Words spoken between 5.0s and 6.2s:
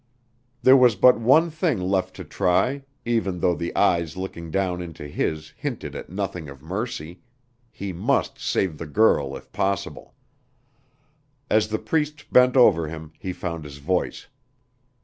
his hinted at